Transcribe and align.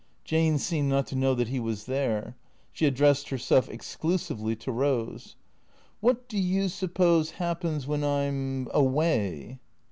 Jane 0.23 0.57
seemed 0.57 0.89
not 0.89 1.05
to 1.05 1.15
know 1.15 1.35
that 1.35 1.49
he 1.49 1.59
was 1.59 1.85
there. 1.85 2.35
She 2.73 2.87
addressed 2.87 3.29
herself 3.29 3.69
exclusively 3.69 4.55
to 4.55 4.71
Eose." 4.71 5.35
What 6.01 6.27
do 6.27 6.39
you 6.39 6.69
suppose 6.69 7.29
happens 7.37 7.85
when 7.85 8.03
I 8.03 8.23
'm— 8.23 8.65
awav 8.73 9.59